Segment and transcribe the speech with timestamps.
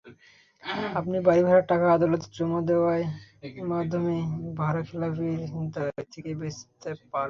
[0.93, 3.01] আপনি বাড়িভাড়ার টাকা আদালতে জমা দেওয়ার
[3.71, 4.15] মাধ্যমে
[4.59, 5.39] ভাড়াখেলাপির
[5.73, 7.19] দায় থেকে বাঁচতে পারেন।